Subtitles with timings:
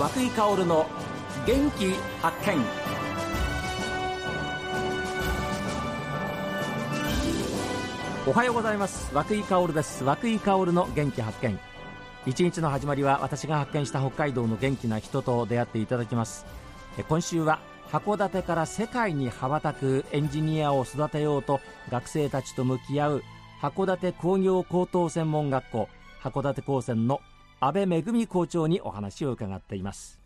[0.00, 0.86] 和井薫の
[1.46, 1.90] 元気
[2.22, 2.56] 発見。
[8.26, 9.14] おはようございます。
[9.14, 10.02] 和井薫です。
[10.02, 11.60] 和井薫の元気発見。
[12.24, 16.46] 一日の始まりは私が発見した北海道の元気な人と出会っていただきます。
[17.06, 17.60] 今週は
[17.92, 23.22] 函館から世界に羽ばたくエンジニアを育てようと学生たちと向き合う
[23.60, 25.88] 函館工業高等専門学校
[26.22, 27.20] 函館高専の
[27.62, 30.18] 安倍恵校長にお話を伺っています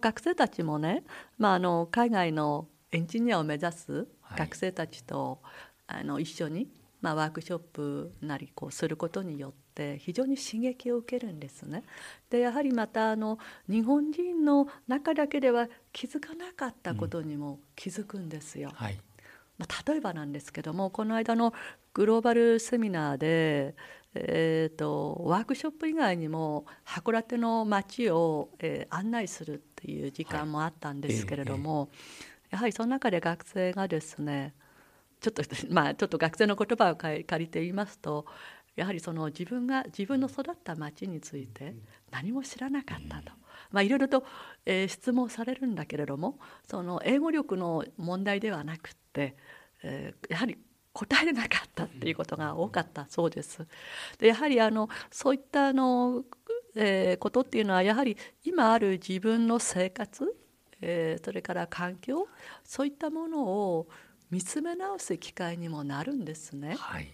[0.00, 1.04] 学生たちもね、
[1.38, 5.38] まあ、あの海外のエンジニアを目指す学生たちと、
[5.86, 6.68] はい、あの一緒に、
[7.00, 11.84] まあ、ワークショップなりこうすることによって非常に刺激を受けるんですね。
[12.28, 18.70] でやはりまたあの日本人の中だけでは気づかなかったことにも気づくんですよ。
[18.70, 18.98] うんはい
[19.58, 21.54] まあ、例えばなんですけどもこの間の
[21.94, 23.74] グローバルセミナーで、
[24.28, 31.88] えーと、ワークショップ以外にも函館の街を、えー、案内するっていう時間もあったんですけれども、はい。
[31.90, 34.54] えー、やはりその中で学生がですね
[35.20, 38.26] ちょっと まあちょっと学生の言葉を借りて言いますと
[38.76, 41.74] やはりその自分が自分の育った町について
[42.10, 43.32] 何も知らなかったと。
[43.70, 44.24] まあ、いろいろと、
[44.64, 49.36] えー、質問されるんだけれどもその英語力の問題ではなくって、
[49.82, 50.58] えー、やはり
[50.96, 53.66] 答えれなかったっていうことが多かったそうです。
[54.18, 56.24] でやはりあのそういったあの、
[56.74, 60.34] えー、ことっていうのはやはり今ある自分の生活、
[60.80, 62.28] えー、それから環境
[62.64, 63.88] そういったものを
[64.30, 66.76] 見つめ直す機会にもなるんですね。
[66.78, 67.12] はい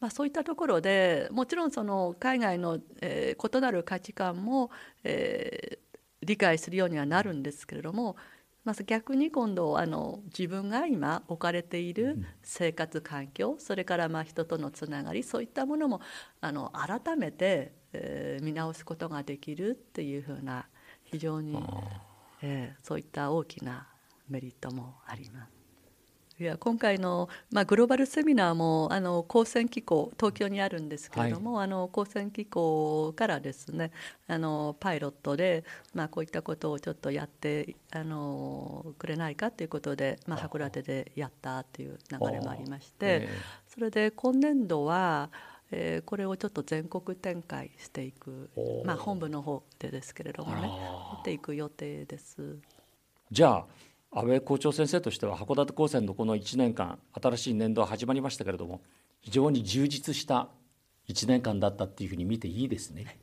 [0.00, 4.70] まあ、そういったところでもちろんその海外の、えー、異なる価値観も、
[5.04, 8.16] えー、理解するようにはなるんですけれども
[8.64, 16.00] まず逆に今度あの自分が今置かれている生活環境、それからまあ人とのつながりそういったものも
[16.40, 20.68] あの改めて、えー、見直すことができるっていうふうな
[21.04, 21.58] 非常に、
[22.40, 23.88] えー、そういった大きな
[24.28, 25.61] メリットもあります。
[26.38, 33.90] いや今回の、まあ、グローバルセミナーもあの高専機構東京にあるんですけれども、はい、あの高専機構からですね
[34.28, 43.28] あのパイロットで、まあ、こういったことをちょっとやってあのくれないかということで、まあ、函館でやったという流れもありまして、
[43.68, 45.30] それで今年度は
[45.74, 48.50] えー、これをちょっと全国展開していく、
[48.84, 50.68] まあ、本部の方でですけれどもねや
[51.20, 52.58] っていく予定です。
[53.30, 53.66] じゃあ
[54.14, 58.82] 安倍校長先生としては函館高専のこの1年間新しい年度は始まりましたけれども
[59.20, 60.48] 非常に充実した
[61.08, 63.18] 1年間だったっていうふうに見ていいですね。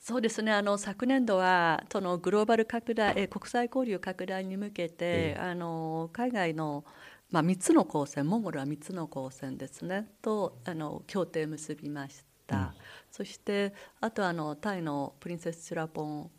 [0.00, 0.52] そうですね。
[0.52, 6.84] あの昨年度はそのグローバル拡大え国際交流拡大に向けて、えあの海外の、
[7.30, 10.08] まあ、3つの高専モンゴルは3つの高専ですね。
[10.22, 12.68] とあの協定結びました、うん、
[13.10, 16.30] そしてあとあのタイのプリンセス・チュラポン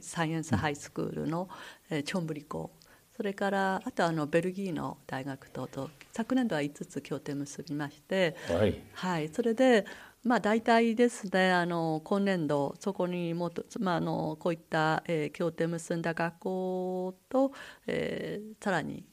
[0.00, 1.48] サイエンスハイスクールの、
[1.90, 2.70] うん、えチョンブリ校
[3.20, 9.84] それからあとあのベルギーの大学等と昨年度は5つ協定結びまして、はい、はい、それで
[10.24, 17.52] まあ大体ですねあの今年度そこにもと、まあ、あのこういった、えー、協定結んだ学校と、
[17.86, 19.04] えー、さらに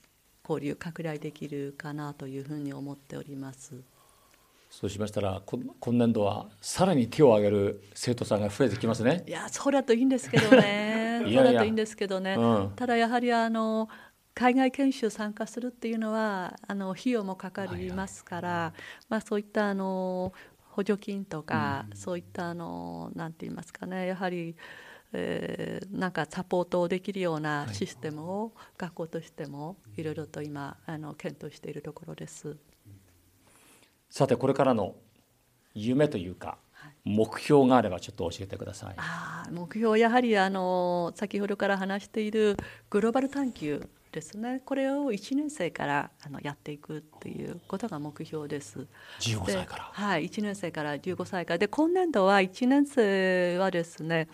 [0.48, 3.76] 交流拡大できるかなというふうに思っております。
[4.70, 9.26] そうしましたら今年度はさらに手を挙げる生徒さんが増えてきますね。
[9.28, 10.97] いやそうだといいんですけどね。
[11.24, 13.90] そうだといいんですけどね、うん、ただやはりあの
[14.34, 18.72] 海外研修参加するっていうのはあの費用もかかりますから、はいはい、
[19.10, 20.32] まあ、そういったあの
[20.70, 24.06] 補助金とか、うん、そういったあのなんて言いますかね。
[24.06, 24.56] やはり、
[25.12, 32.58] えー、なんかサポートできるようなシステムを学校としてもいろいろと今あの検討しているところです。
[34.12, 34.94] さてこれからの
[35.74, 36.60] 夢というか
[37.04, 38.96] 目標があればちょっと教えてください。
[38.98, 42.58] あ目標やはりあの先ほどから話している
[42.90, 48.88] グローバル探求ですねこれを1年生からあのやっていくっていうことが目標です。
[49.20, 54.28] 15歳からはい1年生から15歳からで今年度は1年生はですね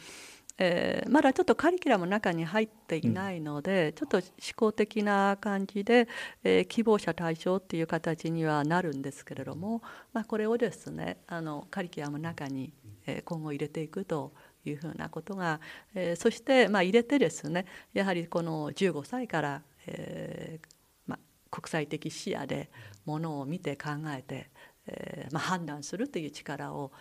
[0.58, 6.08] えー、まだちょっとカリキュラムの中に入っていないので、うん、ちょっと思考的な感じで、
[6.44, 9.82] えー、希望者対象っていう形にはなるんですけれども、
[10.14, 12.72] まあ、これをですねあのカリキュラムの中に、
[13.08, 14.34] えー、今後入れていくと
[14.66, 15.60] いうふうなことが、
[15.96, 20.68] えー、そして、まあ、入れてですねやはりこの15歳から、えー
[21.08, 21.20] まあ、
[21.50, 22.70] 国際的視野で
[23.06, 24.52] ものを見て考えて、
[24.86, 26.92] えーまあ、判断するという力を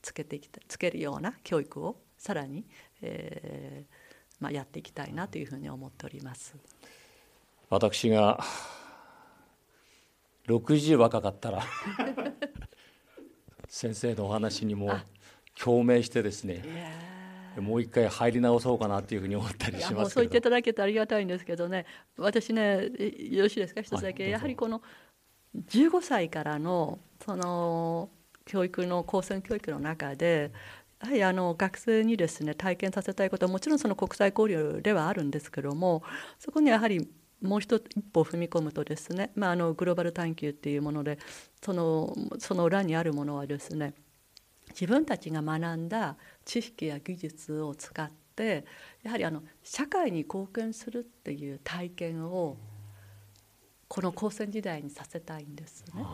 [0.00, 2.64] つけてきつけるような教育をさらに、
[3.04, 4.04] えー
[4.40, 6.54] まあ、やっていきたいなというふうに思っております。
[7.70, 8.38] 私が
[10.46, 11.62] 60若かったら
[13.68, 14.92] 先生のお話にも
[15.58, 16.62] 共鳴してですね
[17.56, 21.86] もう一回入り直そうかなというふうに思ったりしますそう言っていただけてありがたいんですけどね。
[22.18, 22.90] 私ね
[23.30, 24.82] よろしいですか一つだけ、はい、やはりこの
[25.56, 28.10] 15歳からのその
[28.44, 36.02] 教育の高専教育の中でやはりあの学生にですね体験させたいことはもちろんその国際交流ではあるんですけども
[36.38, 37.08] そこにやはり
[37.42, 41.18] もう一歩踏み込むとですね、まあ、あのグローバル探求っていうもので
[41.62, 43.94] そのその裏にあるものはですね
[44.70, 48.64] 自分たちが学んだ知識や技術を使って
[49.02, 52.56] やはりあの社会に貢献するっていう体験を
[53.88, 56.04] この高専時代にさせたいんですね。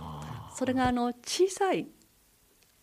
[0.54, 1.86] それがあの小さい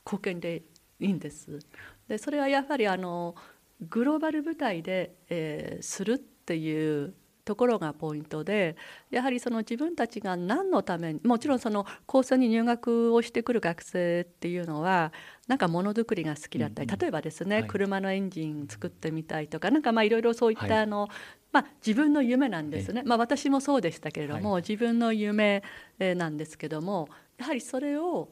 [0.06, 0.64] 貢献で
[1.00, 1.60] いいんです。
[2.08, 3.36] でそれはやはりあの
[3.82, 7.14] グローバル舞台で、えー、するっていう
[7.48, 8.76] ところがポイントで
[9.10, 15.14] やはりその自分たちが何のためにもちろんその高専に入学をしてくる学生っていうのは
[15.48, 21.10] なんかものづくりが好きだったり、例えばですね、はい、車のエンジン作ってみたいとかなんかまあいろいろそういったあの、はい、
[21.54, 25.64] まあ、自分の夢なんですね、まあ、私もそうでしたけれども、はい、自分の夢
[26.00, 27.08] なんですけども
[27.38, 28.30] やはりそれを、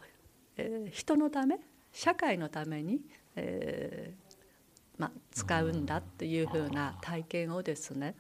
[0.58, 1.58] えー、人のため
[1.94, 3.00] 社会のために、
[3.36, 4.36] えー
[4.98, 8.16] ま、使うんだっていうふうな体験をですね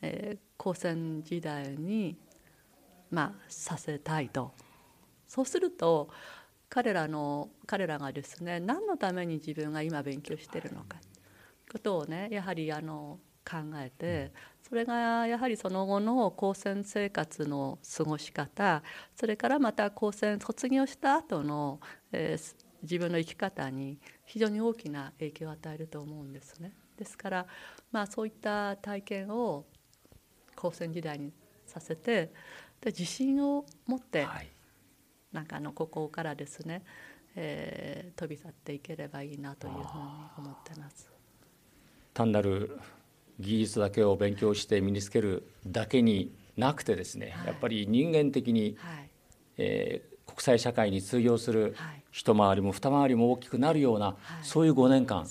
[0.00, 2.16] えー、高専時代に、
[3.10, 4.52] ま、させたいと。
[5.26, 6.10] そうすると
[6.68, 10.98] 彼らの彼らがですね何のために自分が今勉強してるのか。
[10.98, 11.08] とい
[11.70, 14.32] うことをねやはりあの考えて
[14.68, 18.82] それがやはりその後の高専生活の過ごし方
[19.16, 21.80] それからまた高専卒業した後の、
[22.12, 26.72] えー、自分の生き方に非常に大きな影響を与えると思うんですね。
[26.96, 27.46] ですから、
[27.90, 29.64] まあ、そういった体験を
[30.54, 31.32] 高専時代に
[31.66, 32.32] させて
[32.80, 34.48] で自信を持って、はい、
[35.32, 36.82] なんかあのここからですね、
[37.34, 39.84] えー、飛び去っていければいいなというふうに
[40.38, 41.10] 思ってます。
[42.14, 42.78] 単なる
[43.40, 49.10] 技術だけを勉強して身につけるだけになくてですね、はい、やっぱり人間的に、はい、
[49.56, 51.74] えー、国際社会に通用する
[52.12, 55.26] 一回りも二回りも大きくなるような、そういう5年間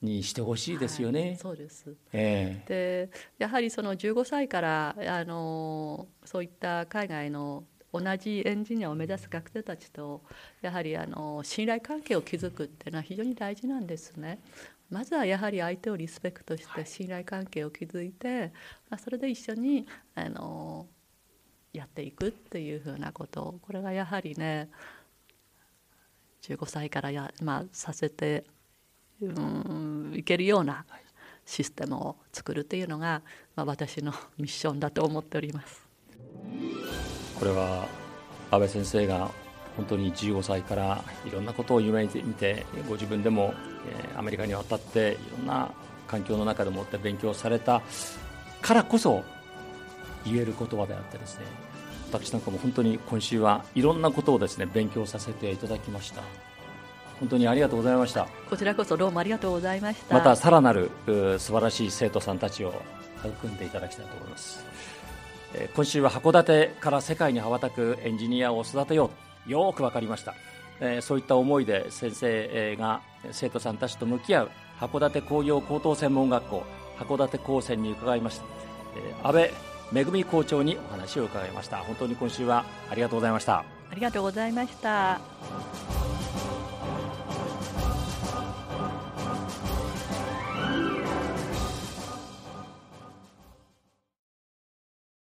[0.00, 1.20] にしてほしいですよね。
[1.20, 1.94] はい、そうです。
[2.12, 10.22] えー、でやはりその15歳からあのそういった海外の同じエンジニアを目指す学生たちと
[10.62, 14.40] やはりあの信頼関係を築くっていうのは非常に大事なんですね。
[14.90, 18.52] まずはやはり相手をリスペクトして信頼関係を築いて、
[18.90, 20.86] まあ、それで一緒にあの
[21.72, 24.68] やっていくっていうふうなことこれがやはりね
[26.42, 28.44] 15歳からや、まあ、させて
[29.20, 30.84] うんいけるような
[31.46, 33.22] システムを作るっていうのが、
[33.54, 35.86] まあ、私のミッションだと思っております。
[37.38, 37.86] これは
[38.50, 39.30] 安倍先生が
[39.76, 43.54] 本当に15歳からいろんなことを夢見てご自分でも
[44.16, 45.70] アメリカに渡っていろんな
[46.06, 47.80] 環境の中でもって勉強された
[48.60, 49.24] からこそ
[50.24, 51.71] 言える言葉であってですね
[52.12, 56.22] 私なんかも本当に今週はいろんなことをですね勉強させていただきました。
[57.18, 58.26] 本当にありがとうございました。
[58.50, 60.14] こちらこそどうもありがとうございました。
[60.14, 62.74] またさらなる素晴らしい生徒さんたちを
[63.24, 64.64] 育んでいただきたいと思います。
[65.74, 69.10] 今週は函館から世界に羽ばたくエンジニアを育てよ
[69.46, 70.34] うよく分かりました。
[71.00, 76.64] そういった思いで先生が生徒さんたちと向き合う函館工業高等専門学校
[76.98, 78.44] 函館高専に伺いました。
[79.28, 79.50] 安倍
[79.92, 81.78] めぐみ校長にお話を伺いました。
[81.78, 83.58] 本当に今週はありがとうございました。
[83.58, 86.01] ありがとうございました。